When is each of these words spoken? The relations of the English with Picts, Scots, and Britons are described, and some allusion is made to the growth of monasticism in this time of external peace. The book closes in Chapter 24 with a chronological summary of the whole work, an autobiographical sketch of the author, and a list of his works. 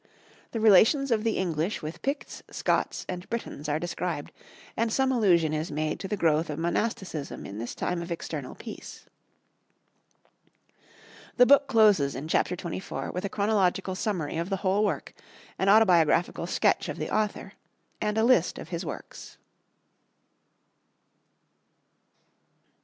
The 0.49 0.59
relations 0.59 1.11
of 1.11 1.23
the 1.23 1.37
English 1.37 1.83
with 1.83 2.01
Picts, 2.01 2.41
Scots, 2.49 3.05
and 3.07 3.29
Britons 3.29 3.69
are 3.69 3.77
described, 3.77 4.31
and 4.75 4.91
some 4.91 5.11
allusion 5.11 5.53
is 5.53 5.71
made 5.71 5.99
to 5.99 6.07
the 6.07 6.17
growth 6.17 6.49
of 6.49 6.57
monasticism 6.57 7.45
in 7.45 7.59
this 7.59 7.75
time 7.75 8.01
of 8.01 8.11
external 8.11 8.55
peace. 8.55 9.05
The 11.37 11.45
book 11.45 11.67
closes 11.67 12.15
in 12.15 12.27
Chapter 12.27 12.55
24 12.55 13.11
with 13.11 13.25
a 13.25 13.29
chronological 13.29 13.93
summary 13.93 14.37
of 14.37 14.49
the 14.49 14.57
whole 14.65 14.83
work, 14.83 15.13
an 15.59 15.69
autobiographical 15.69 16.47
sketch 16.47 16.89
of 16.89 16.97
the 16.97 17.15
author, 17.15 17.53
and 18.01 18.17
a 18.17 18.23
list 18.23 18.57
of 18.57 18.69
his 18.69 18.83
works. 18.83 19.37